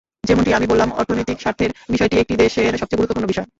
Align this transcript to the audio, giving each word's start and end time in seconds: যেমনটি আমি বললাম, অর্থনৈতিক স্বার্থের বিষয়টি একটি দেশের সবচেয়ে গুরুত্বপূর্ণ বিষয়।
যেমনটি 0.23 0.51
আমি 0.53 0.65
বললাম, 0.67 0.89
অর্থনৈতিক 0.99 1.37
স্বার্থের 1.41 1.71
বিষয়টি 1.89 2.15
একটি 2.17 2.35
দেশের 2.35 2.71
সবচেয়ে 2.79 2.99
গুরুত্বপূর্ণ 2.99 3.27
বিষয়। 3.27 3.47